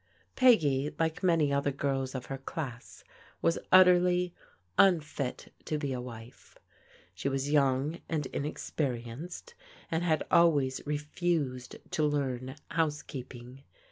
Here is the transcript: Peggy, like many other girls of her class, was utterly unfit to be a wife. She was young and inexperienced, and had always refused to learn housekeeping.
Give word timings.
Peggy, 0.35 0.89
like 0.97 1.21
many 1.21 1.53
other 1.53 1.69
girls 1.71 2.15
of 2.15 2.25
her 2.25 2.39
class, 2.39 3.03
was 3.39 3.59
utterly 3.71 4.33
unfit 4.79 5.53
to 5.65 5.77
be 5.77 5.93
a 5.93 6.01
wife. 6.01 6.57
She 7.13 7.29
was 7.29 7.51
young 7.51 8.01
and 8.09 8.25
inexperienced, 8.25 9.53
and 9.91 10.01
had 10.01 10.23
always 10.31 10.81
refused 10.87 11.75
to 11.91 12.03
learn 12.03 12.55
housekeeping. 12.71 13.61